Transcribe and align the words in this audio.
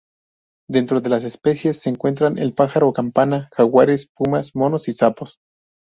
Dentro 0.67 0.99
de 0.99 1.09
las 1.09 1.23
especies 1.25 1.79
se 1.81 1.91
encuentran 1.91 2.39
el 2.39 2.55
pájaro 2.55 2.91
campana, 2.91 3.49
jaguares, 3.53 4.07
pumas, 4.07 4.55
monos 4.55 4.87
y 4.87 4.93
sapos. 4.93 5.37